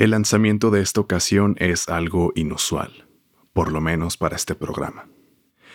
El 0.00 0.12
lanzamiento 0.12 0.70
de 0.70 0.80
esta 0.80 1.02
ocasión 1.02 1.56
es 1.58 1.90
algo 1.90 2.32
inusual, 2.34 3.06
por 3.52 3.70
lo 3.70 3.82
menos 3.82 4.16
para 4.16 4.34
este 4.34 4.54
programa. 4.54 5.10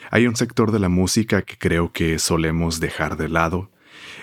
Hay 0.09 0.25
un 0.25 0.35
sector 0.35 0.71
de 0.71 0.79
la 0.79 0.89
música 0.89 1.43
que 1.43 1.59
creo 1.59 1.93
que 1.93 2.17
solemos 2.17 2.79
dejar 2.79 3.17
de 3.17 3.29
lado, 3.29 3.69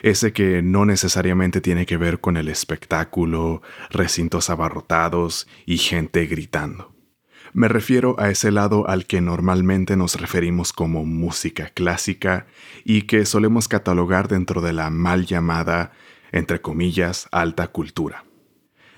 ese 0.03 0.33
que 0.33 0.61
no 0.61 0.87
necesariamente 0.87 1.61
tiene 1.61 1.87
que 1.87 1.99
ver 1.99 2.19
con 2.19 2.37
el 2.37 2.49
espectáculo, 2.49 3.63
recintos 3.91 4.51
abarrotados 4.51 5.47
y 5.67 5.79
gente 5.79 6.27
gritando. 6.27 6.93
Me 7.53 7.69
refiero 7.69 8.17
a 8.19 8.29
ese 8.29 8.51
lado 8.51 8.89
al 8.89 9.07
que 9.07 9.21
normalmente 9.21 9.97
nos 9.97 10.21
referimos 10.21 10.73
como 10.73 11.05
música 11.05 11.69
clásica 11.69 12.47
y 12.85 13.03
que 13.03 13.25
solemos 13.25 13.69
catalogar 13.69 14.27
dentro 14.27 14.63
de 14.63 14.73
la 14.73 14.91
mal 14.91 15.27
llamada, 15.27 15.93
entre 16.33 16.61
comillas, 16.61 17.29
alta 17.31 17.69
cultura. 17.69 18.25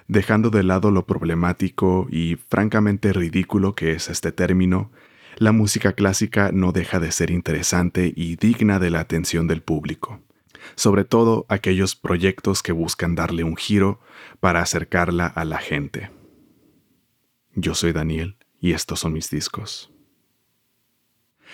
Dejando 0.07 0.51
de 0.51 0.63
lado 0.63 0.91
lo 0.91 1.07
problemático 1.07 2.07
y 2.11 2.37
francamente 2.37 3.13
ridículo 3.13 3.75
que 3.75 3.93
es 3.93 4.11
este 4.11 4.33
término, 4.33 4.91
la 5.37 5.53
música 5.53 5.95
clásica 5.95 6.51
no 6.53 6.73
deja 6.73 7.01
de 7.01 7.11
ser 7.11 7.31
interesante 7.31 8.13
y 8.15 8.37
digna 8.37 8.79
de 8.79 8.91
la 8.91 9.01
atención 9.01 9.49
del 9.49 9.63
público, 9.63 10.21
sobre 10.77 11.05
todo 11.05 11.47
aquellos 11.49 11.97
proyectos 11.97 12.63
que 12.63 12.73
buscan 12.73 13.15
darle 13.15 13.45
un 13.45 13.57
giro 13.57 14.01
para 14.41 14.61
acercarla 14.61 15.27
a 15.27 15.45
la 15.45 15.59
gente. 15.59 16.11
Yo 17.55 17.75
soy 17.75 17.93
Daniel 17.93 18.37
y 18.61 18.73
estos 18.73 19.01
son 19.01 19.13
mis 19.15 19.31
discos. 19.31 19.94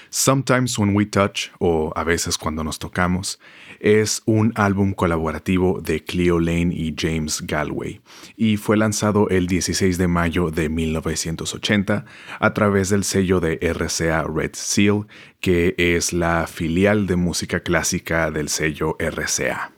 Sometimes 0.09 0.79
When 0.79 0.95
We 0.97 1.07
Touch, 1.07 1.51
o 1.59 1.93
a 1.95 2.05
veces 2.05 2.39
cuando 2.39 2.65
nos 2.65 2.79
tocamos, 2.79 3.39
es 3.81 4.23
un 4.27 4.53
álbum 4.57 4.93
colaborativo 4.93 5.81
de 5.81 6.05
Cleo 6.05 6.39
Lane 6.39 6.75
y 6.75 6.95
James 6.97 7.43
Galway, 7.47 8.01
y 8.37 8.57
fue 8.57 8.77
lanzado 8.77 9.29
el 9.29 9.47
16 9.47 9.99
de 9.99 10.09
mayo 10.09 10.51
de 10.51 10.69
1980 10.69 12.05
a 12.39 12.55
través 12.55 12.89
del 12.89 13.05
sello 13.05 13.41
de 13.41 13.59
RCA 13.61 14.25
Red 14.25 14.53
Seal, 14.55 15.07
que 15.41 15.75
es 15.77 16.13
la 16.13 16.47
filial 16.47 17.07
de 17.07 17.17
música 17.17 17.61
clásica 17.61 18.31
del 18.31 18.49
sello 18.49 18.97
RCA. 18.99 19.73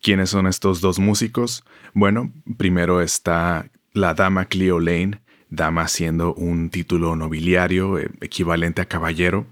¿Quiénes 0.00 0.30
son 0.30 0.46
estos 0.46 0.80
dos 0.80 0.98
músicos? 0.98 1.64
Bueno, 1.92 2.32
primero 2.56 3.00
está 3.00 3.70
la 3.92 4.14
dama 4.14 4.44
Cleo 4.44 4.78
Lane, 4.78 5.20
dama 5.50 5.88
siendo 5.88 6.34
un 6.34 6.70
título 6.70 7.16
nobiliario 7.16 7.98
eh, 7.98 8.10
equivalente 8.20 8.82
a 8.82 8.86
caballero. 8.86 9.46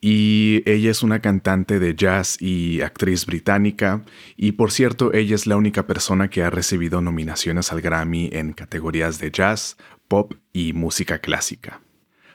Y 0.00 0.62
ella 0.66 0.90
es 0.90 1.04
una 1.04 1.20
cantante 1.20 1.78
de 1.78 1.94
jazz 1.94 2.36
y 2.40 2.80
actriz 2.80 3.24
británica. 3.24 4.02
Y 4.36 4.52
por 4.52 4.72
cierto, 4.72 5.12
ella 5.12 5.36
es 5.36 5.46
la 5.46 5.56
única 5.56 5.86
persona 5.86 6.28
que 6.28 6.42
ha 6.42 6.50
recibido 6.50 7.00
nominaciones 7.00 7.70
al 7.70 7.80
Grammy 7.80 8.28
en 8.32 8.52
categorías 8.52 9.20
de 9.20 9.30
jazz, 9.30 9.76
pop 10.08 10.34
y 10.52 10.72
música 10.72 11.20
clásica. 11.20 11.82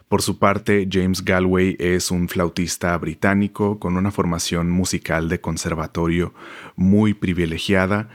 Por 0.07 0.21
su 0.21 0.39
parte, 0.39 0.87
James 0.89 1.25
Galway 1.25 1.75
es 1.79 2.11
un 2.11 2.29
flautista 2.29 2.97
británico 2.97 3.77
con 3.77 3.97
una 3.97 4.11
formación 4.11 4.71
musical 4.71 5.27
de 5.27 5.41
conservatorio 5.41 6.33
muy 6.77 7.13
privilegiada 7.13 8.07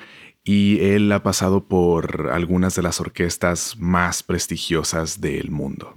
y 0.45 0.81
él 0.81 1.11
ha 1.13 1.23
pasado 1.23 1.69
por 1.69 2.31
algunas 2.33 2.75
de 2.75 2.83
las 2.83 3.01
orquestas 3.01 3.77
más 3.79 4.23
prestigiosas 4.23 5.21
del 5.21 5.51
mundo. 5.51 5.97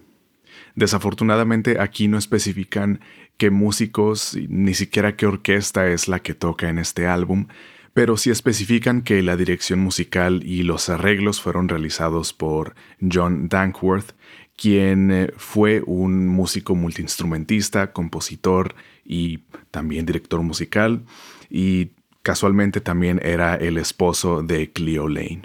Desafortunadamente 0.75 1.79
aquí 1.79 2.07
no 2.07 2.17
especifican 2.17 2.99
qué 3.37 3.49
músicos 3.49 4.37
ni 4.49 4.73
siquiera 4.73 5.15
qué 5.15 5.25
orquesta 5.25 5.87
es 5.87 6.07
la 6.07 6.19
que 6.19 6.33
toca 6.33 6.69
en 6.69 6.79
este 6.79 7.07
álbum, 7.07 7.47
pero 7.93 8.17
sí 8.17 8.29
especifican 8.29 9.01
que 9.01 9.23
la 9.23 9.37
dirección 9.37 9.79
musical 9.79 10.43
y 10.43 10.63
los 10.63 10.89
arreglos 10.89 11.41
fueron 11.41 11.69
realizados 11.69 12.33
por 12.33 12.75
John 12.99 13.47
Dankworth, 13.47 14.11
quien 14.57 15.11
eh, 15.11 15.31
fue 15.37 15.81
un 15.85 16.27
músico 16.27 16.75
multiinstrumentista, 16.75 17.93
compositor 17.93 18.75
y 19.05 19.39
también 19.71 20.05
director 20.05 20.41
musical, 20.41 21.05
y 21.49 21.91
Casualmente 22.25 22.81
también 22.81 23.21
era 23.23 23.53
el 23.53 23.77
esposo 23.77 24.41
de 24.41 24.71
Cleo 24.71 25.07
Lane. 25.07 25.43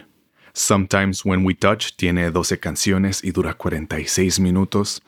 Sometimes 0.55 1.27
When 1.27 1.45
We 1.45 1.55
Touch 1.55 1.89
tiene 1.95 2.31
12 2.31 2.59
canciones 2.59 3.23
y 3.23 3.33
dura 3.33 3.53
46 3.53 4.41
minutos. 4.41 5.03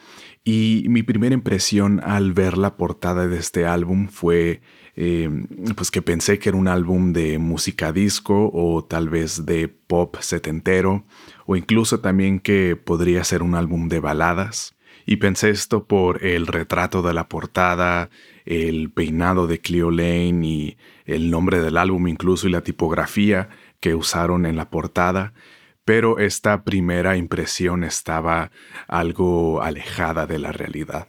Y 0.45 0.85
mi 0.91 1.03
primera 1.03 1.33
impresión 1.35 2.03
al 2.05 2.35
ver 2.35 2.59
la 2.59 2.77
portada 2.77 3.27
de 3.27 3.39
este 3.39 3.65
álbum 3.65 4.09
fue 4.09 4.61
eh, 4.97 5.31
pues 5.75 5.91
que 5.91 6.03
pensé 6.03 6.39
que 6.39 6.51
era 6.51 6.59
un 6.59 6.69
álbum 6.69 7.15
de 7.15 7.39
música 7.39 7.91
disco 7.91 8.51
o 8.53 8.85
tal 8.85 9.09
vez 9.09 9.47
de 9.47 9.69
pop 9.69 10.17
setentero 10.21 11.07
o 11.47 11.57
incluso 11.57 12.01
también 12.01 12.39
que 12.39 12.77
podría 12.77 13.25
ser 13.25 13.43
un 13.43 13.55
álbum 13.55 13.89
de 13.89 13.99
baladas. 13.99 14.75
Y 15.07 15.17
pensé 15.17 15.51
esto 15.51 15.85
por 15.85 16.25
el 16.25 16.47
retrato 16.47 17.03
de 17.03 17.15
la 17.15 17.29
portada, 17.29 18.11
el 18.45 18.91
peinado 18.91 19.47
de 19.47 19.61
Cleo 19.61 19.91
Lane 19.91 20.47
y 20.47 20.77
el 21.05 21.31
nombre 21.31 21.61
del 21.61 21.77
álbum 21.77 22.09
incluso 22.09 22.49
y 22.49 22.53
la 22.53 22.63
tipografía 22.63 23.49
que 23.81 23.95
usaron 23.95 24.47
en 24.47 24.57
la 24.57 24.71
portada, 24.71 25.33
pero 25.85 26.19
esta 26.19 26.65
primera 26.65 27.17
impresión 27.17 27.85
estaba 27.85 28.51
algo 28.87 29.63
alejada 29.63 30.27
de 30.27 30.39
la 30.39 30.53
realidad. 30.53 31.09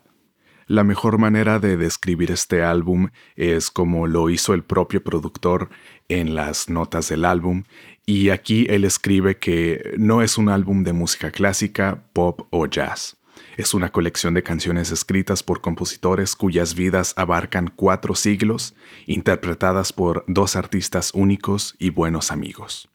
La 0.65 0.83
mejor 0.83 1.17
manera 1.17 1.59
de 1.59 1.77
describir 1.77 2.31
este 2.31 2.63
álbum 2.63 3.09
es 3.35 3.69
como 3.69 4.07
lo 4.07 4.29
hizo 4.29 4.53
el 4.53 4.63
propio 4.63 5.03
productor 5.03 5.69
en 6.07 6.35
las 6.35 6.69
notas 6.69 7.09
del 7.09 7.25
álbum, 7.25 7.63
y 8.05 8.29
aquí 8.29 8.65
él 8.69 8.85
escribe 8.85 9.37
que 9.37 9.93
no 9.97 10.21
es 10.21 10.37
un 10.37 10.49
álbum 10.49 10.83
de 10.83 10.93
música 10.93 11.31
clásica, 11.31 12.03
pop 12.13 12.47
o 12.49 12.65
jazz. 12.65 13.17
Es 13.55 13.75
una 13.75 13.91
colección 13.91 14.33
de 14.33 14.41
canciones 14.41 14.91
escritas 14.91 15.43
por 15.43 15.61
compositores 15.61 16.35
cuyas 16.35 16.73
vidas 16.73 17.13
abarcan 17.17 17.71
cuatro 17.75 18.15
siglos, 18.15 18.75
interpretadas 19.05 19.93
por 19.93 20.25
dos 20.27 20.55
artistas 20.55 21.11
únicos 21.13 21.75
y 21.77 21.91
buenos 21.91 22.31
amigos. 22.31 22.89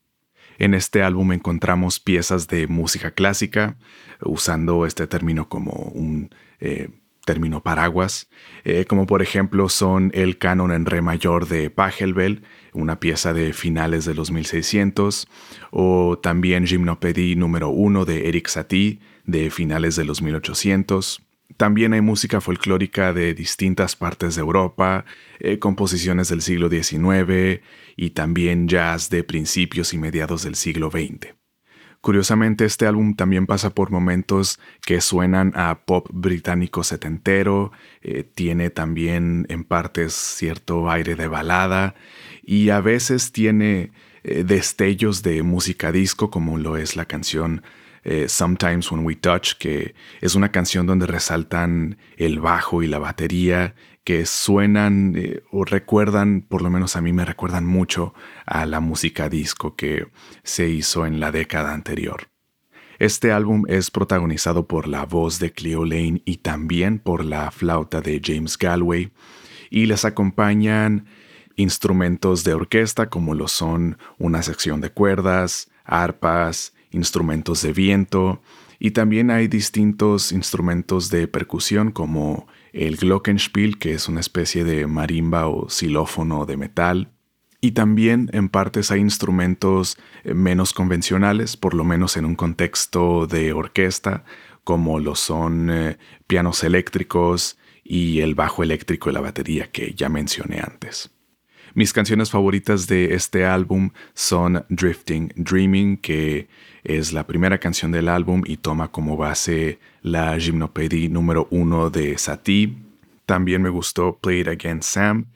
En 0.58 0.74
este 0.74 1.02
álbum 1.02 1.30
encontramos 1.32 2.00
piezas 2.00 2.48
de 2.48 2.66
música 2.66 3.12
clásica, 3.12 3.76
usando 4.20 4.84
este 4.84 5.06
término 5.06 5.48
como 5.48 5.70
un 5.94 6.34
eh, 6.58 6.90
término 7.28 7.62
paraguas, 7.62 8.30
eh, 8.64 8.86
como 8.86 9.04
por 9.04 9.20
ejemplo 9.20 9.68
son 9.68 10.10
el 10.14 10.38
canon 10.38 10.72
en 10.72 10.86
re 10.86 11.02
mayor 11.02 11.46
de 11.46 11.68
Pachelbel, 11.68 12.40
una 12.72 13.00
pieza 13.00 13.34
de 13.34 13.52
finales 13.52 14.06
de 14.06 14.14
los 14.14 14.30
1600, 14.30 15.28
o 15.70 16.18
también 16.22 16.66
Gymnopédie 16.66 17.36
número 17.36 17.68
1 17.68 18.06
de 18.06 18.30
Eric 18.30 18.48
Satie, 18.48 19.00
de 19.26 19.50
finales 19.50 19.94
de 19.96 20.06
los 20.06 20.22
1800. 20.22 21.20
También 21.58 21.92
hay 21.92 22.00
música 22.00 22.40
folclórica 22.40 23.12
de 23.12 23.34
distintas 23.34 23.94
partes 23.94 24.36
de 24.36 24.40
Europa, 24.40 25.04
eh, 25.38 25.58
composiciones 25.58 26.30
del 26.30 26.40
siglo 26.40 26.70
XIX 26.70 27.60
y 27.94 28.10
también 28.10 28.68
jazz 28.68 29.10
de 29.10 29.22
principios 29.22 29.92
y 29.92 29.98
mediados 29.98 30.44
del 30.44 30.54
siglo 30.54 30.90
XX. 30.90 31.37
Curiosamente, 32.08 32.64
este 32.64 32.86
álbum 32.86 33.14
también 33.14 33.44
pasa 33.44 33.68
por 33.74 33.90
momentos 33.90 34.58
que 34.86 35.02
suenan 35.02 35.52
a 35.54 35.80
pop 35.84 36.08
británico 36.10 36.82
setentero, 36.82 37.70
eh, 38.00 38.24
tiene 38.24 38.70
también 38.70 39.44
en 39.50 39.62
partes 39.62 40.14
cierto 40.14 40.90
aire 40.90 41.16
de 41.16 41.28
balada 41.28 41.94
y 42.42 42.70
a 42.70 42.80
veces 42.80 43.30
tiene 43.30 43.92
eh, 44.24 44.42
destellos 44.42 45.22
de 45.22 45.42
música 45.42 45.92
disco 45.92 46.30
como 46.30 46.56
lo 46.56 46.78
es 46.78 46.96
la 46.96 47.04
canción 47.04 47.62
eh, 48.04 48.26
Sometimes 48.30 48.90
When 48.90 49.04
We 49.04 49.16
Touch, 49.16 49.58
que 49.58 49.94
es 50.22 50.34
una 50.34 50.50
canción 50.50 50.86
donde 50.86 51.04
resaltan 51.04 51.98
el 52.16 52.40
bajo 52.40 52.82
y 52.82 52.86
la 52.86 52.98
batería, 52.98 53.74
que 54.08 54.24
suenan 54.24 55.12
eh, 55.18 55.42
o 55.50 55.66
recuerdan, 55.66 56.40
por 56.40 56.62
lo 56.62 56.70
menos 56.70 56.96
a 56.96 57.02
mí 57.02 57.12
me 57.12 57.26
recuerdan 57.26 57.66
mucho 57.66 58.14
a 58.46 58.64
la 58.64 58.80
música 58.80 59.28
disco 59.28 59.76
que 59.76 60.06
se 60.42 60.66
hizo 60.70 61.04
en 61.04 61.20
la 61.20 61.30
década 61.30 61.74
anterior. 61.74 62.30
Este 62.98 63.32
álbum 63.32 63.64
es 63.68 63.90
protagonizado 63.90 64.66
por 64.66 64.88
la 64.88 65.04
voz 65.04 65.40
de 65.40 65.52
Cleo 65.52 65.84
Lane 65.84 66.22
y 66.24 66.38
también 66.38 67.00
por 67.00 67.22
la 67.22 67.50
flauta 67.50 68.00
de 68.00 68.18
James 68.24 68.56
Galway, 68.56 69.12
y 69.68 69.84
les 69.84 70.06
acompañan 70.06 71.04
instrumentos 71.56 72.44
de 72.44 72.54
orquesta 72.54 73.10
como 73.10 73.34
lo 73.34 73.46
son 73.46 73.98
una 74.16 74.42
sección 74.42 74.80
de 74.80 74.88
cuerdas, 74.88 75.68
arpas, 75.84 76.72
instrumentos 76.92 77.60
de 77.60 77.74
viento 77.74 78.40
y 78.78 78.92
también 78.92 79.30
hay 79.30 79.48
distintos 79.48 80.32
instrumentos 80.32 81.10
de 81.10 81.26
percusión 81.26 81.90
como 81.90 82.46
el 82.72 82.96
glockenspiel, 82.96 83.78
que 83.78 83.94
es 83.94 84.08
una 84.08 84.20
especie 84.20 84.64
de 84.64 84.86
marimba 84.86 85.48
o 85.48 85.68
xilófono 85.68 86.46
de 86.46 86.56
metal. 86.56 87.12
Y 87.60 87.72
también 87.72 88.30
en 88.32 88.48
partes 88.48 88.90
hay 88.90 89.00
instrumentos 89.00 89.98
eh, 90.24 90.34
menos 90.34 90.72
convencionales, 90.72 91.56
por 91.56 91.74
lo 91.74 91.84
menos 91.84 92.16
en 92.16 92.24
un 92.24 92.36
contexto 92.36 93.26
de 93.26 93.52
orquesta, 93.52 94.24
como 94.64 95.00
lo 95.00 95.14
son 95.14 95.70
eh, 95.70 95.98
pianos 96.26 96.62
eléctricos 96.62 97.58
y 97.82 98.20
el 98.20 98.34
bajo 98.34 98.62
eléctrico 98.62 99.10
y 99.10 99.12
la 99.12 99.20
batería 99.20 99.70
que 99.70 99.94
ya 99.94 100.08
mencioné 100.08 100.60
antes. 100.60 101.10
Mis 101.74 101.92
canciones 101.92 102.30
favoritas 102.30 102.86
de 102.86 103.14
este 103.14 103.44
álbum 103.44 103.90
son 104.14 104.64
Drifting 104.68 105.32
Dreaming, 105.36 105.96
que 105.96 106.48
Es 106.84 107.12
la 107.12 107.26
primera 107.26 107.58
canción 107.58 107.92
del 107.92 108.08
álbum 108.08 108.42
y 108.46 108.58
toma 108.58 108.90
como 108.90 109.16
base 109.16 109.78
la 110.02 110.38
Gymnopédie 110.38 111.08
número 111.08 111.48
uno 111.50 111.90
de 111.90 112.16
Satie. 112.18 112.76
También 113.26 113.62
me 113.62 113.68
gustó 113.68 114.18
Play 114.18 114.40
It 114.40 114.48
Again 114.48 114.82
Sam. 114.82 115.26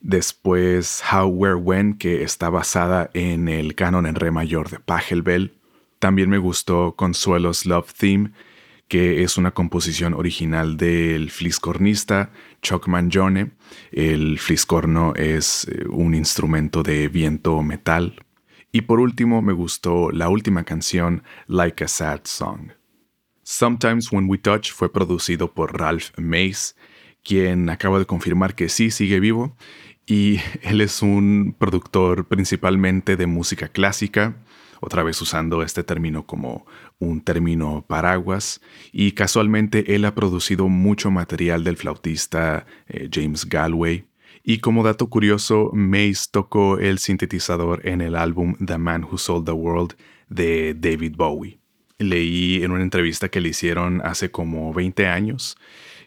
Después 0.00 1.02
How, 1.12 1.26
Where, 1.26 1.56
When, 1.56 1.94
que 1.94 2.22
está 2.22 2.48
basada 2.48 3.10
en 3.14 3.48
el 3.48 3.74
canon 3.74 4.06
en 4.06 4.14
re 4.14 4.30
mayor 4.30 4.70
de 4.70 4.78
Pachelbel. 4.78 5.54
También 5.98 6.30
me 6.30 6.38
gustó 6.38 6.94
Consuelo's 6.96 7.66
Love 7.66 7.92
Theme, 7.92 8.30
que 8.88 9.22
es 9.22 9.36
una 9.36 9.50
composición 9.50 10.14
original 10.14 10.76
del 10.76 11.30
fliscornista 11.30 12.30
Chuck 12.62 12.86
Mangione. 12.86 13.50
El 13.90 14.38
fliscorno 14.38 15.14
es 15.16 15.66
eh, 15.68 15.86
un 15.88 16.14
instrumento 16.14 16.82
de 16.82 17.08
viento 17.08 17.62
metal. 17.62 18.25
Y 18.72 18.82
por 18.82 19.00
último 19.00 19.42
me 19.42 19.52
gustó 19.52 20.10
la 20.10 20.28
última 20.28 20.64
canción, 20.64 21.22
Like 21.46 21.84
a 21.84 21.88
Sad 21.88 22.20
Song. 22.24 22.72
Sometimes 23.42 24.10
When 24.10 24.28
We 24.28 24.38
Touch 24.38 24.72
fue 24.72 24.92
producido 24.92 25.54
por 25.54 25.78
Ralph 25.78 26.10
Mace, 26.18 26.74
quien 27.22 27.70
acaba 27.70 28.00
de 28.00 28.04
confirmar 28.04 28.56
que 28.56 28.68
sí 28.68 28.90
sigue 28.90 29.20
vivo, 29.20 29.56
y 30.04 30.40
él 30.62 30.80
es 30.80 31.00
un 31.00 31.54
productor 31.56 32.26
principalmente 32.26 33.16
de 33.16 33.26
música 33.26 33.68
clásica, 33.68 34.36
otra 34.80 35.04
vez 35.04 35.22
usando 35.22 35.62
este 35.62 35.84
término 35.84 36.26
como 36.26 36.66
un 36.98 37.20
término 37.20 37.84
paraguas, 37.86 38.60
y 38.92 39.12
casualmente 39.12 39.94
él 39.94 40.04
ha 40.06 40.14
producido 40.16 40.68
mucho 40.68 41.12
material 41.12 41.62
del 41.62 41.76
flautista 41.76 42.66
eh, 42.88 43.08
James 43.12 43.48
Galway. 43.48 44.06
Y 44.48 44.58
como 44.58 44.84
dato 44.84 45.08
curioso, 45.08 45.72
Mace 45.74 46.28
tocó 46.30 46.78
el 46.78 47.00
sintetizador 47.00 47.84
en 47.84 48.00
el 48.00 48.14
álbum 48.14 48.54
The 48.64 48.78
Man 48.78 49.02
Who 49.02 49.18
Sold 49.18 49.44
the 49.44 49.50
World 49.50 49.96
de 50.28 50.72
David 50.72 51.16
Bowie. 51.16 51.58
Leí 51.98 52.62
en 52.62 52.70
una 52.70 52.84
entrevista 52.84 53.28
que 53.28 53.40
le 53.40 53.48
hicieron 53.48 54.00
hace 54.04 54.30
como 54.30 54.72
20 54.72 55.08
años 55.08 55.56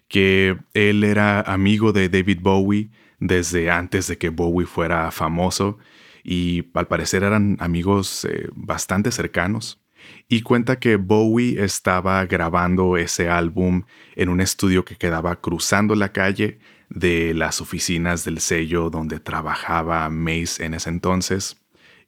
que 0.07 0.57
él 0.73 1.03
era 1.03 1.41
amigo 1.41 1.91
de 1.91 2.07
David 2.07 2.39
Bowie 2.41 2.91
desde 3.19 3.69
antes 3.69 4.07
de 4.07 4.17
que 4.17 4.29
Bowie 4.29 4.65
fuera 4.65 5.11
famoso 5.11 5.77
y 6.23 6.69
al 6.75 6.87
parecer 6.87 7.23
eran 7.23 7.57
amigos 7.59 8.23
eh, 8.23 8.47
bastante 8.53 9.11
cercanos. 9.11 9.81
Y 10.29 10.43
cuenta 10.43 10.79
que 10.79 10.95
Bowie 10.95 11.61
estaba 11.61 12.25
grabando 12.25 12.95
ese 12.95 13.27
álbum 13.29 13.83
en 14.15 14.29
un 14.29 14.39
estudio 14.39 14.85
que 14.85 14.95
quedaba 14.95 15.41
cruzando 15.41 15.93
la 15.93 16.13
calle 16.13 16.59
de 16.89 17.33
las 17.33 17.61
oficinas 17.61 18.23
del 18.25 18.39
sello 18.39 18.89
donde 18.89 19.19
trabajaba 19.19 20.09
Mace 20.09 20.65
en 20.65 20.73
ese 20.73 20.89
entonces. 20.89 21.57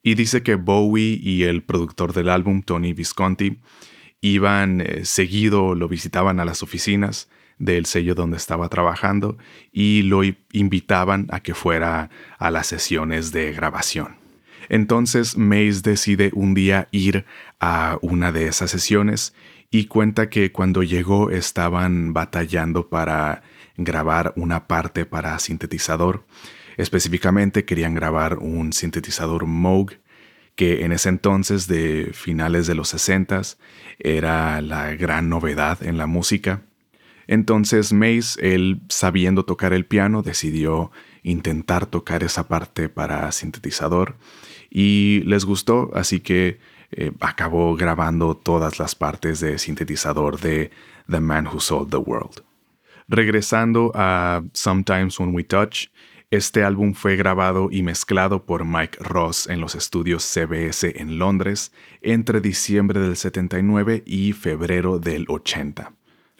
Y 0.02 0.14
dice 0.14 0.42
que 0.42 0.56
Bowie 0.56 1.18
y 1.22 1.44
el 1.44 1.62
productor 1.62 2.12
del 2.12 2.28
álbum, 2.28 2.62
Tony 2.62 2.92
Visconti, 2.92 3.60
iban 4.20 4.80
eh, 4.80 5.04
seguido, 5.04 5.74
lo 5.74 5.88
visitaban 5.88 6.40
a 6.40 6.44
las 6.44 6.62
oficinas 6.62 7.28
del 7.58 7.86
sello 7.86 8.14
donde 8.14 8.36
estaba 8.36 8.68
trabajando 8.68 9.38
y 9.70 10.02
lo 10.02 10.22
invitaban 10.52 11.28
a 11.30 11.40
que 11.40 11.54
fuera 11.54 12.10
a 12.38 12.50
las 12.50 12.66
sesiones 12.66 13.30
de 13.30 13.52
grabación. 13.52 14.16
Entonces 14.68 15.36
Mace 15.36 15.82
decide 15.82 16.30
un 16.34 16.54
día 16.54 16.88
ir 16.90 17.24
a 17.60 17.98
una 18.00 18.32
de 18.32 18.46
esas 18.46 18.70
sesiones 18.70 19.34
y 19.70 19.86
cuenta 19.86 20.28
que 20.28 20.50
cuando 20.50 20.82
llegó 20.82 21.30
estaban 21.30 22.12
batallando 22.12 22.88
para 22.88 23.42
grabar 23.84 24.32
una 24.36 24.66
parte 24.66 25.06
para 25.06 25.38
sintetizador. 25.38 26.24
Específicamente 26.76 27.64
querían 27.64 27.94
grabar 27.94 28.38
un 28.38 28.72
sintetizador 28.72 29.46
Moog 29.46 29.92
que 30.54 30.84
en 30.84 30.92
ese 30.92 31.08
entonces 31.08 31.66
de 31.66 32.10
finales 32.12 32.66
de 32.66 32.74
los 32.74 32.88
60 32.88 33.42
era 33.98 34.60
la 34.60 34.94
gran 34.94 35.28
novedad 35.28 35.82
en 35.82 35.96
la 35.98 36.06
música. 36.06 36.62
Entonces 37.26 37.92
Mace, 37.92 38.54
él 38.54 38.82
sabiendo 38.88 39.44
tocar 39.44 39.72
el 39.72 39.86
piano, 39.86 40.22
decidió 40.22 40.90
intentar 41.22 41.86
tocar 41.86 42.22
esa 42.22 42.48
parte 42.48 42.88
para 42.88 43.30
sintetizador 43.32 44.16
y 44.70 45.22
les 45.24 45.44
gustó, 45.44 45.90
así 45.94 46.20
que 46.20 46.58
eh, 46.90 47.12
acabó 47.20 47.74
grabando 47.74 48.36
todas 48.36 48.78
las 48.78 48.94
partes 48.94 49.40
de 49.40 49.58
sintetizador 49.58 50.40
de 50.40 50.70
The 51.08 51.20
Man 51.20 51.46
Who 51.46 51.60
Sold 51.60 51.90
the 51.90 51.96
World. 51.96 52.42
Regresando 53.12 53.92
a 53.94 54.42
Sometimes 54.54 55.20
When 55.20 55.34
We 55.34 55.44
Touch, 55.44 55.88
este 56.30 56.64
álbum 56.64 56.94
fue 56.94 57.14
grabado 57.14 57.68
y 57.70 57.82
mezclado 57.82 58.46
por 58.46 58.64
Mike 58.64 58.96
Ross 59.00 59.46
en 59.50 59.60
los 59.60 59.74
estudios 59.74 60.24
CBS 60.24 60.98
en 60.98 61.18
Londres 61.18 61.72
entre 62.00 62.40
diciembre 62.40 63.00
del 63.00 63.16
79 63.16 64.02
y 64.06 64.32
febrero 64.32 64.98
del 64.98 65.26
80. 65.28 65.92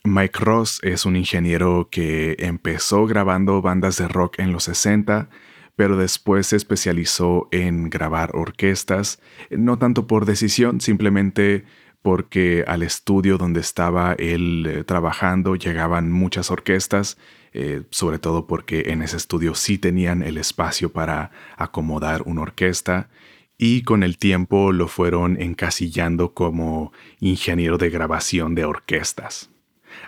Mike 0.04 0.38
Ross 0.40 0.80
es 0.82 1.04
un 1.04 1.16
ingeniero 1.16 1.88
que 1.90 2.36
empezó 2.38 3.04
grabando 3.04 3.60
bandas 3.60 3.98
de 3.98 4.08
rock 4.08 4.38
en 4.38 4.52
los 4.52 4.64
60, 4.64 5.28
pero 5.76 5.98
después 5.98 6.46
se 6.46 6.56
especializó 6.56 7.48
en 7.50 7.90
grabar 7.90 8.30
orquestas, 8.34 9.20
no 9.50 9.78
tanto 9.78 10.06
por 10.06 10.24
decisión, 10.24 10.80
simplemente 10.80 11.66
porque 12.02 12.64
al 12.66 12.82
estudio 12.82 13.38
donde 13.38 13.60
estaba 13.60 14.14
él 14.14 14.66
eh, 14.66 14.84
trabajando 14.84 15.54
llegaban 15.54 16.10
muchas 16.10 16.50
orquestas, 16.50 17.16
eh, 17.52 17.82
sobre 17.90 18.18
todo 18.18 18.46
porque 18.46 18.84
en 18.88 19.02
ese 19.02 19.16
estudio 19.16 19.54
sí 19.54 19.78
tenían 19.78 20.22
el 20.22 20.36
espacio 20.36 20.92
para 20.92 21.30
acomodar 21.56 22.22
una 22.22 22.42
orquesta 22.42 23.08
y 23.56 23.82
con 23.82 24.02
el 24.02 24.18
tiempo 24.18 24.72
lo 24.72 24.88
fueron 24.88 25.40
encasillando 25.40 26.34
como 26.34 26.92
ingeniero 27.20 27.78
de 27.78 27.90
grabación 27.90 28.54
de 28.54 28.64
orquestas. 28.64 29.50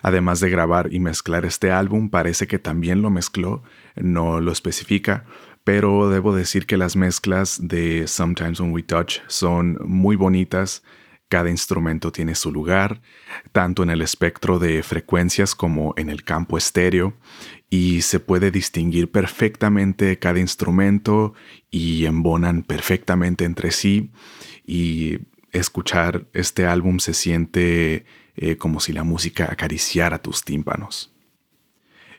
Además 0.02 0.41
de 0.41 0.50
grabar 0.50 0.93
y 0.93 0.99
mezclar 0.99 1.44
este 1.44 1.70
álbum, 1.70 2.11
parece 2.11 2.46
que 2.46 2.58
también 2.58 3.02
lo 3.02 3.11
mezcló, 3.11 3.62
no 3.94 4.41
lo 4.41 4.50
especifica, 4.50 5.25
pero 5.62 6.11
debo 6.11 6.35
decir 6.35 6.67
que 6.67 6.76
las 6.76 6.96
mezclas 6.96 7.58
de 7.62 8.06
Sometimes 8.06 8.61
When 8.61 8.73
We 8.73 8.82
Touch 8.82 9.20
son 9.29 9.79
muy 9.85 10.17
bonitas. 10.17 10.82
Cada 11.34 11.50
instrumento 11.50 12.12
tiene 12.12 12.36
su 12.36 12.52
lugar, 12.52 13.00
tanto 13.50 13.82
en 13.82 13.90
el 13.90 14.02
espectro 14.02 14.60
de 14.60 14.84
frecuencias 14.84 15.56
como 15.56 15.92
en 15.96 16.08
el 16.08 16.22
campo 16.22 16.56
estéreo, 16.56 17.14
y 17.69 18.02
se 18.02 18.20
puede 18.20 18.52
distinguir 18.52 19.10
perfectamente 19.10 20.20
cada 20.20 20.38
instrumento 20.38 21.34
y 21.72 22.06
embonan 22.06 22.62
perfectamente 22.62 23.44
entre 23.44 23.72
sí, 23.72 24.12
y 24.64 25.19
escuchar 25.50 26.28
este 26.34 26.66
álbum 26.66 27.00
se 27.00 27.14
siente 27.14 28.04
eh, 28.36 28.56
como 28.56 28.79
si 28.79 28.93
la 28.93 29.03
música 29.03 29.48
acariciara 29.50 30.22
tus 30.22 30.44
tímpanos. 30.44 31.17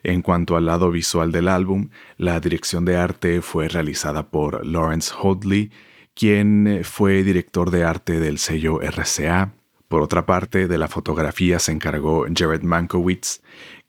En 0.03 0.23
cuanto 0.23 0.57
al 0.57 0.65
lado 0.65 0.91
visual 0.91 1.31
del 1.31 1.47
álbum, 1.47 1.87
la 2.17 2.37
dirección 2.41 2.83
de 2.83 2.97
arte 2.97 3.41
fue 3.41 3.69
realizada 3.69 4.29
por 4.29 4.65
Lawrence 4.65 5.13
Hoadley, 5.17 5.71
quien 6.15 6.65
eh, 6.67 6.83
fue 6.83 7.23
director 7.23 7.69
de 7.69 7.83
arte 7.83 8.19
del 8.19 8.39
sello 8.39 8.79
RCA. 8.81 9.53
Por 9.87 10.01
otra 10.01 10.25
parte, 10.25 10.67
de 10.67 10.77
la 10.79 10.87
fotografía 10.87 11.59
se 11.59 11.71
encargó 11.71 12.25
Jared 12.33 12.63
Mankowitz, 12.63 13.41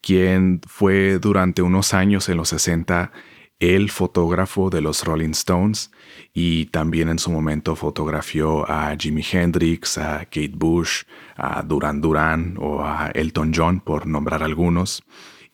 quien 0.02 0.60
fue 0.66 1.18
durante 1.18 1.62
unos 1.62 1.94
años 1.94 2.28
en 2.28 2.36
los 2.36 2.50
60 2.50 3.12
el 3.58 3.90
fotógrafo 3.90 4.68
de 4.68 4.82
los 4.82 5.04
Rolling 5.04 5.30
Stones 5.30 5.90
y 6.34 6.66
también 6.66 7.08
en 7.08 7.18
su 7.18 7.30
momento 7.30 7.74
fotografió 7.74 8.70
a 8.70 8.94
Jimi 8.98 9.24
Hendrix, 9.32 9.96
a 9.96 10.26
Kate 10.26 10.52
Bush, 10.54 11.04
a 11.36 11.62
Duran 11.62 12.00
Duran 12.02 12.56
o 12.58 12.84
a 12.84 13.10
Elton 13.14 13.52
John, 13.54 13.80
por 13.80 14.06
nombrar 14.06 14.42
algunos. 14.42 15.02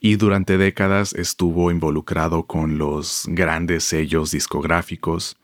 Y 0.01 0.17
durante 0.17 0.57
décadas 0.57 1.13
estuvo 1.13 1.71
involucrado 1.71 2.43
con 2.43 2.77
los 2.77 3.23
grandes 3.27 3.85
sellos 3.85 4.31
discográficos. 4.31 5.37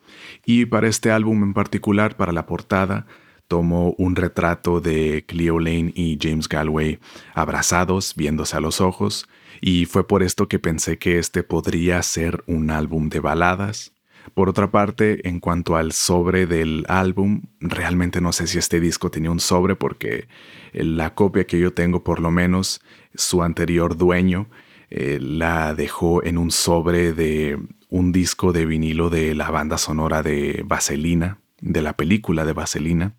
Y 0.45 0.65
para 0.65 0.87
este 0.87 1.11
álbum 1.11 1.43
en 1.43 1.53
particular, 1.53 2.15
para 2.17 2.31
la 2.31 2.45
portada, 2.45 3.05
tomó 3.49 3.95
un 3.97 4.15
retrato 4.15 4.79
de 4.79 5.25
Cleo 5.27 5.59
Lane 5.59 5.91
y 5.95 6.17
James 6.21 6.47
Galway 6.47 6.99
abrazados, 7.33 8.13
viéndose 8.15 8.55
a 8.55 8.61
los 8.61 8.79
ojos, 8.79 9.27
y 9.59 9.85
fue 9.85 10.07
por 10.07 10.23
esto 10.23 10.47
que 10.47 10.59
pensé 10.59 10.97
que 10.97 11.17
este 11.17 11.43
podría 11.43 12.01
ser 12.03 12.43
un 12.45 12.69
álbum 12.69 13.09
de 13.09 13.19
baladas. 13.19 13.91
Por 14.33 14.49
otra 14.49 14.69
parte, 14.69 15.27
en 15.27 15.39
cuanto 15.39 15.75
al 15.75 15.91
sobre 15.91 16.45
del 16.45 16.85
álbum, 16.87 17.41
realmente 17.59 18.21
no 18.21 18.31
sé 18.31 18.45
si 18.45 18.59
este 18.59 18.79
disco 18.79 19.09
tenía 19.09 19.31
un 19.31 19.39
sobre 19.39 19.75
porque 19.75 20.27
la 20.71 21.15
copia 21.15 21.45
que 21.45 21.59
yo 21.59 21.73
tengo 21.73 22.03
por 22.03 22.19
lo 22.19 22.29
menos, 22.29 22.81
su 23.15 23.41
anterior 23.41 23.97
dueño, 23.97 24.47
eh, 24.91 25.17
la 25.19 25.73
dejó 25.73 26.23
en 26.23 26.37
un 26.37 26.51
sobre 26.51 27.13
de 27.13 27.57
un 27.89 28.11
disco 28.11 28.53
de 28.53 28.65
vinilo 28.65 29.09
de 29.09 29.35
la 29.35 29.49
banda 29.49 29.77
sonora 29.77 30.23
de 30.23 30.63
Vaselina, 30.65 31.39
de 31.59 31.81
la 31.81 31.93
película 31.93 32.45
de 32.45 32.53
Vaselina. 32.53 33.15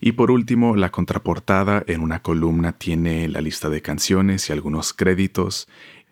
Y 0.00 0.12
por 0.12 0.32
último, 0.32 0.74
la 0.74 0.90
contraportada 0.90 1.84
en 1.86 2.00
una 2.00 2.20
columna 2.20 2.72
tiene 2.72 3.28
la 3.28 3.40
lista 3.40 3.70
de 3.70 3.80
canciones 3.80 4.48
y 4.48 4.52
algunos 4.52 4.92
créditos. 4.92 5.68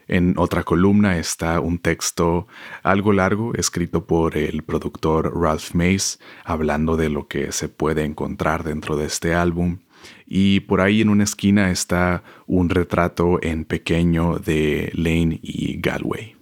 En 0.07 0.35
otra 0.37 0.63
columna 0.63 1.19
está 1.19 1.59
un 1.59 1.79
texto 1.81 2.47
algo 2.85 3.13
largo 3.13 3.55
escrito 3.55 4.07
por 4.07 4.37
el 4.37 4.63
productor 4.63 5.37
Ralph 5.37 5.75
Mace 5.75 6.19
hablando 6.45 6.97
de 6.97 7.09
lo 7.09 7.27
que 7.27 7.51
se 7.51 7.69
puede 7.69 8.05
encontrar 8.05 8.63
dentro 8.63 8.97
de 8.97 9.07
este 9.07 9.35
álbum. 9.35 9.79
Y 10.25 10.61
por 10.61 10.81
ahí 10.81 11.01
en 11.01 11.09
una 11.09 11.25
esquina 11.25 11.73
está 11.73 12.23
un 12.47 12.69
retrato 12.69 13.43
en 13.43 13.65
pequeño 13.65 14.39
de 14.39 14.93
Lane 14.95 15.41
y 15.43 15.81
Galway. 15.81 16.36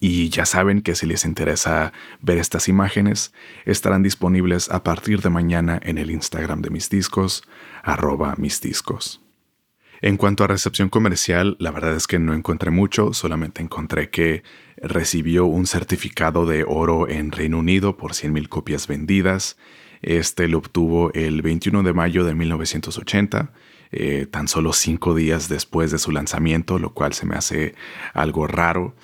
Y 0.00 0.28
ya 0.28 0.46
saben 0.46 0.80
que 0.82 0.94
si 0.94 1.06
les 1.06 1.24
interesa 1.24 1.92
ver 2.20 2.38
estas 2.38 2.68
imágenes, 2.68 3.32
estarán 3.64 4.02
disponibles 4.02 4.70
a 4.70 4.84
partir 4.84 5.22
de 5.22 5.30
mañana 5.30 5.80
en 5.82 5.98
el 5.98 6.10
Instagram 6.10 6.62
de 6.62 6.70
mis 6.70 6.88
discos, 6.88 7.42
arroba 7.82 8.34
mis 8.38 8.60
discos. 8.60 9.20
En 10.00 10.16
cuanto 10.16 10.44
a 10.44 10.46
recepción 10.46 10.88
comercial, 10.88 11.56
la 11.58 11.72
verdad 11.72 11.96
es 11.96 12.06
que 12.06 12.20
no 12.20 12.32
encontré 12.32 12.70
mucho, 12.70 13.12
solamente 13.12 13.62
encontré 13.62 14.10
que 14.10 14.44
recibió 14.76 15.46
un 15.46 15.66
certificado 15.66 16.46
de 16.46 16.64
oro 16.64 17.08
en 17.08 17.32
Reino 17.32 17.58
Unido 17.58 17.96
por 17.96 18.12
100.000 18.12 18.48
copias 18.48 18.86
vendidas. 18.86 19.56
Este 20.00 20.46
lo 20.46 20.58
obtuvo 20.58 21.12
el 21.14 21.42
21 21.42 21.82
de 21.82 21.92
mayo 21.92 22.24
de 22.24 22.36
1980, 22.36 23.52
eh, 23.90 24.26
tan 24.30 24.46
solo 24.46 24.72
cinco 24.72 25.16
días 25.16 25.48
después 25.48 25.90
de 25.90 25.98
su 25.98 26.12
lanzamiento, 26.12 26.78
lo 26.78 26.94
cual 26.94 27.12
se 27.12 27.26
me 27.26 27.34
hace 27.34 27.74
algo 28.14 28.46
raro. 28.46 28.94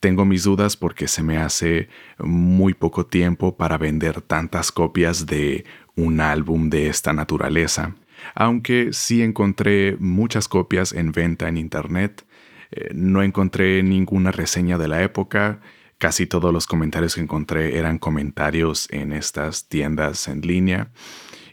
Tengo 0.00 0.24
mis 0.24 0.44
dudas 0.44 0.76
porque 0.76 1.08
se 1.08 1.22
me 1.22 1.36
hace 1.36 1.88
muy 2.18 2.74
poco 2.74 3.06
tiempo 3.06 3.56
para 3.56 3.78
vender 3.78 4.22
tantas 4.22 4.72
copias 4.72 5.26
de 5.26 5.64
un 5.94 6.20
álbum 6.20 6.70
de 6.70 6.88
esta 6.88 7.12
naturaleza 7.12 7.94
aunque 8.34 8.92
sí 8.92 9.22
encontré 9.22 9.96
muchas 9.98 10.48
copias 10.48 10.92
en 10.92 11.12
venta 11.12 11.48
en 11.48 11.56
Internet. 11.56 12.24
Eh, 12.70 12.90
no 12.94 13.22
encontré 13.22 13.82
ninguna 13.82 14.32
reseña 14.32 14.78
de 14.78 14.88
la 14.88 15.02
época. 15.02 15.60
Casi 15.98 16.26
todos 16.26 16.52
los 16.52 16.66
comentarios 16.66 17.14
que 17.14 17.20
encontré 17.20 17.78
eran 17.78 17.98
comentarios 17.98 18.88
en 18.90 19.12
estas 19.12 19.68
tiendas 19.68 20.28
en 20.28 20.40
línea. 20.40 20.90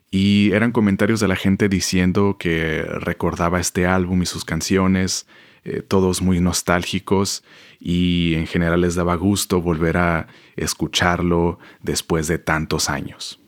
Y 0.09 0.51
eran 0.53 0.71
comentarios 0.71 1.19
de 1.19 1.27
la 1.27 1.35
gente 1.35 1.67
diciendo 1.67 2.37
que 2.39 2.83
recordaba 2.83 3.59
este 3.59 3.85
álbum 3.85 4.21
y 4.21 4.25
sus 4.25 4.45
canciones, 4.45 5.27
eh, 5.67 5.81
todos 5.81 6.21
muy 6.21 6.39
nostálgicos 6.39 7.43
y 7.79 8.33
en 8.36 8.47
general 8.47 8.81
les 8.81 8.95
daba 8.95 9.15
gusto 9.15 9.62
volver 9.62 9.97
a 9.97 10.27
escucharlo 10.55 11.59
después 11.81 12.27
de 12.27 12.39
tantos 12.39 12.89
años. 12.89 13.39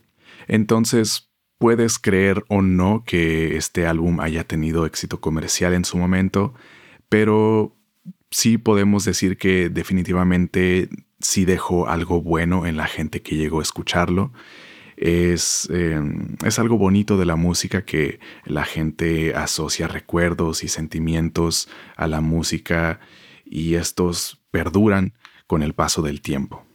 Entonces, 0.46 1.30
Puedes 1.60 1.98
creer 1.98 2.42
o 2.48 2.62
no 2.62 3.04
que 3.04 3.58
este 3.58 3.86
álbum 3.86 4.20
haya 4.20 4.44
tenido 4.44 4.86
éxito 4.86 5.20
comercial 5.20 5.74
en 5.74 5.84
su 5.84 5.98
momento, 5.98 6.54
pero 7.10 7.76
sí 8.30 8.56
podemos 8.56 9.04
decir 9.04 9.36
que 9.36 9.68
definitivamente 9.68 10.88
sí 11.20 11.44
dejó 11.44 11.86
algo 11.86 12.22
bueno 12.22 12.64
en 12.64 12.78
la 12.78 12.86
gente 12.86 13.20
que 13.20 13.36
llegó 13.36 13.60
a 13.60 13.62
escucharlo. 13.62 14.32
Es, 15.00 15.66
em, 15.72 16.36
es, 16.44 16.58
algo 16.58 16.76
bonito 16.76 17.16
de 17.16 17.24
la 17.24 17.34
música 17.34 17.86
que 17.86 18.20
la 18.44 18.66
gente 18.66 19.34
asocia 19.34 19.88
recuerdos 19.88 20.62
y 20.62 20.68
sentimientos 20.68 21.70
a 21.96 22.06
la 22.06 22.20
música 22.20 23.00
y 23.46 23.76
estos 23.76 24.42
perduran 24.50 25.14
con 25.46 25.62
el 25.62 25.72
paso 25.72 26.02
del 26.02 26.20
tiempo. 26.20 26.66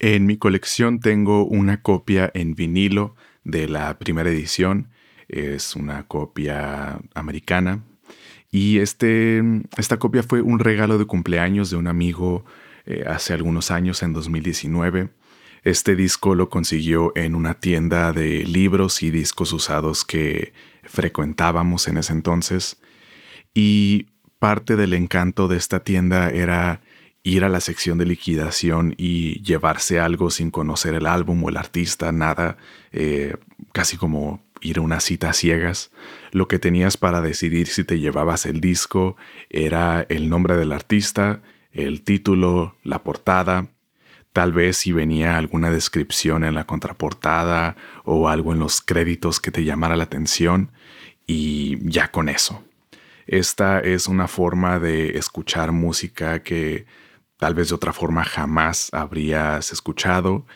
En 0.00 0.26
mi 0.26 0.38
colección 0.38 0.98
tengo 0.98 1.44
una 1.44 1.82
copia 1.82 2.32
en 2.34 2.56
vinilo 2.56 3.14
de 3.44 3.68
la 3.68 3.96
primera 4.00 4.28
edición. 4.28 4.88
Es 5.28 5.76
una 5.76 6.08
copia 6.08 6.98
americana. 7.14 7.84
Y 8.50 8.78
este, 8.78 9.40
esta 9.76 9.98
copia 9.98 10.24
fue 10.24 10.42
un 10.42 10.58
regalo 10.58 10.98
de 10.98 11.04
cumpleaños 11.04 11.70
de 11.70 11.76
un 11.76 11.86
amigo 11.86 12.44
eh, 12.86 13.04
hace 13.06 13.34
algunos 13.34 13.70
años, 13.70 14.02
en 14.02 14.14
2019. 14.14 15.10
Este 15.62 15.96
disco 15.96 16.34
lo 16.34 16.48
consiguió 16.48 17.12
en 17.16 17.34
una 17.34 17.54
tienda 17.54 18.12
de 18.12 18.44
libros 18.44 19.02
y 19.02 19.10
discos 19.10 19.52
usados 19.52 20.04
que 20.04 20.52
frecuentábamos 20.84 21.88
en 21.88 21.98
ese 21.98 22.12
entonces. 22.12 22.80
Y 23.54 24.06
parte 24.38 24.76
del 24.76 24.94
encanto 24.94 25.48
de 25.48 25.56
esta 25.56 25.80
tienda 25.80 26.30
era 26.30 26.80
ir 27.22 27.44
a 27.44 27.48
la 27.48 27.60
sección 27.60 27.98
de 27.98 28.06
liquidación 28.06 28.94
y 28.96 29.42
llevarse 29.42 30.00
algo 30.00 30.30
sin 30.30 30.50
conocer 30.50 30.94
el 30.94 31.06
álbum 31.06 31.44
o 31.44 31.50
el 31.50 31.56
artista, 31.56 32.12
nada, 32.12 32.56
eh, 32.92 33.36
casi 33.72 33.96
como 33.96 34.42
ir 34.62 34.78
a 34.78 34.82
una 34.82 35.00
cita 35.00 35.30
a 35.30 35.32
ciegas. 35.34 35.90
Lo 36.32 36.48
que 36.48 36.58
tenías 36.58 36.96
para 36.96 37.20
decidir 37.20 37.66
si 37.66 37.84
te 37.84 37.98
llevabas 37.98 38.46
el 38.46 38.60
disco 38.60 39.16
era 39.50 40.06
el 40.08 40.30
nombre 40.30 40.56
del 40.56 40.72
artista, 40.72 41.42
el 41.72 42.02
título, 42.02 42.76
la 42.82 43.02
portada, 43.02 43.68
tal 44.32 44.52
vez 44.52 44.76
si 44.78 44.92
venía 44.92 45.36
alguna 45.36 45.70
descripción 45.70 46.44
en 46.44 46.54
la 46.54 46.64
contraportada 46.64 47.76
o 48.04 48.28
algo 48.28 48.52
en 48.52 48.58
los 48.58 48.80
créditos 48.80 49.40
que 49.40 49.50
te 49.50 49.64
llamara 49.64 49.96
la 49.96 50.04
atención 50.04 50.70
y 51.26 51.78
ya 51.88 52.10
con 52.10 52.28
eso. 52.28 52.64
Esta 53.26 53.80
es 53.80 54.06
una 54.06 54.28
forma 54.28 54.78
de 54.78 55.18
escuchar 55.18 55.72
música 55.72 56.42
que 56.42 56.86
tal 57.36 57.54
vez 57.54 57.68
de 57.68 57.74
otra 57.74 57.92
forma 57.92 58.24
jamás 58.24 58.90
habrías 58.92 59.72
escuchado 59.72 60.46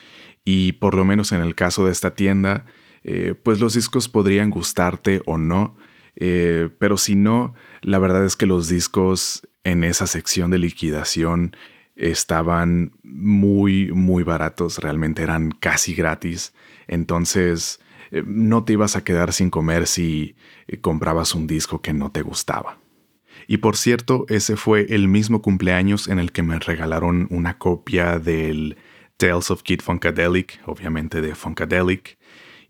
y 0.44 0.72
por 0.72 0.94
lo 0.94 1.04
menos 1.04 1.32
en 1.32 1.40
el 1.40 1.54
caso 1.54 1.86
de 1.86 1.92
esta 1.92 2.14
tienda, 2.14 2.66
eh, 3.02 3.34
pues 3.42 3.60
los 3.60 3.74
discos 3.74 4.08
podrían 4.08 4.50
gustarte 4.50 5.22
o 5.24 5.38
no, 5.38 5.76
eh, 6.16 6.68
pero 6.78 6.96
si 6.96 7.16
no, 7.16 7.54
la 7.80 7.98
verdad 7.98 8.24
es 8.24 8.36
que 8.36 8.46
los 8.46 8.68
discos 8.68 9.48
en 9.64 9.84
esa 9.84 10.06
sección 10.06 10.50
de 10.50 10.58
liquidación 10.58 11.56
estaban 11.96 12.92
muy, 13.02 13.92
muy 13.92 14.22
baratos, 14.24 14.78
realmente 14.78 15.22
eran 15.22 15.50
casi 15.52 15.94
gratis, 15.94 16.52
entonces 16.86 17.80
eh, 18.10 18.22
no 18.26 18.64
te 18.64 18.74
ibas 18.74 18.96
a 18.96 19.04
quedar 19.04 19.32
sin 19.32 19.50
comer 19.50 19.86
si 19.86 20.36
comprabas 20.80 21.34
un 21.34 21.46
disco 21.46 21.80
que 21.80 21.92
no 21.92 22.10
te 22.10 22.22
gustaba. 22.22 22.78
Y 23.46 23.58
por 23.58 23.76
cierto, 23.76 24.24
ese 24.28 24.56
fue 24.56 24.86
el 24.90 25.08
mismo 25.08 25.42
cumpleaños 25.42 26.08
en 26.08 26.18
el 26.18 26.32
que 26.32 26.42
me 26.42 26.58
regalaron 26.58 27.26
una 27.30 27.58
copia 27.58 28.18
del 28.18 28.76
Tales 29.16 29.50
of 29.50 29.62
Kid 29.62 29.80
Funkadelic, 29.80 30.60
obviamente 30.66 31.20
de 31.20 31.34
Funkadelic. 31.34 32.18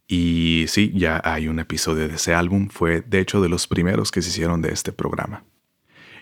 Y 0.07 0.65
sí, 0.69 0.93
ya 0.95 1.21
hay 1.25 1.49
un 1.49 1.59
episodio 1.59 2.09
de 2.09 2.17
ese 2.17 2.35
álbum, 2.35 2.69
fue 2.69 3.01
de 3.01 3.21
hecho 3.21 3.41
de 3.41 3.49
los 3.49 3.67
primeros 3.67 4.11
que 4.11 4.21
se 4.21 4.31
hicieron 4.31 4.61
de 4.61 4.71
este 4.71 4.93
programa. 4.93 5.45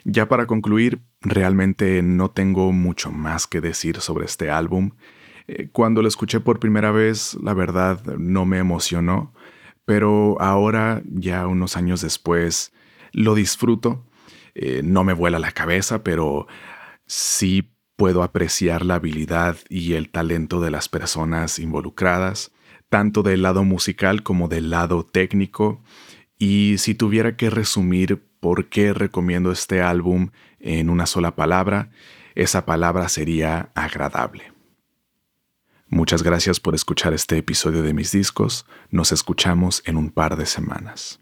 Ya 0.04 0.28
para 0.28 0.46
concluir, 0.46 1.00
realmente 1.20 2.02
no 2.02 2.30
tengo 2.30 2.72
mucho 2.72 3.10
más 3.12 3.46
que 3.46 3.60
decir 3.60 4.00
sobre 4.00 4.24
este 4.24 4.50
álbum. 4.50 4.92
Eh, 5.46 5.68
cuando 5.72 6.02
lo 6.02 6.08
escuché 6.08 6.40
por 6.40 6.58
primera 6.58 6.90
vez, 6.90 7.36
la 7.42 7.54
verdad 7.54 8.04
no 8.18 8.46
me 8.46 8.58
emocionó, 8.58 9.32
pero 9.84 10.40
ahora, 10.40 11.02
ya 11.04 11.46
unos 11.46 11.76
años 11.76 12.00
después, 12.00 12.72
lo 13.12 13.34
disfruto 13.34 14.04
eh, 14.54 14.82
no 14.84 15.04
me 15.04 15.12
vuela 15.12 15.38
la 15.38 15.52
cabeza, 15.52 16.02
pero 16.02 16.46
sí 17.06 17.74
puedo 17.96 18.22
apreciar 18.22 18.84
la 18.84 18.96
habilidad 18.96 19.56
y 19.68 19.94
el 19.94 20.10
talento 20.10 20.60
de 20.60 20.70
las 20.70 20.88
personas 20.88 21.58
involucradas, 21.58 22.52
tanto 22.88 23.22
del 23.22 23.42
lado 23.42 23.64
musical 23.64 24.22
como 24.22 24.48
del 24.48 24.70
lado 24.70 25.04
técnico. 25.04 25.82
Y 26.38 26.76
si 26.78 26.94
tuviera 26.94 27.36
que 27.36 27.50
resumir 27.50 28.26
por 28.42 28.68
qué 28.68 28.92
recomiendo 28.92 29.52
este 29.52 29.82
álbum 29.82 30.30
en 30.58 30.90
una 30.90 31.06
sola 31.06 31.36
palabra, 31.36 31.90
esa 32.34 32.66
palabra 32.66 33.08
sería 33.08 33.70
agradable. 33.76 34.52
Muchas 35.86 36.24
gracias 36.24 36.58
por 36.58 36.74
escuchar 36.74 37.14
este 37.14 37.38
episodio 37.38 37.84
de 37.84 37.94
mis 37.94 38.10
discos. 38.10 38.66
Nos 38.90 39.12
escuchamos 39.12 39.80
en 39.86 39.96
un 39.96 40.10
par 40.10 40.36
de 40.36 40.46
semanas. 40.46 41.20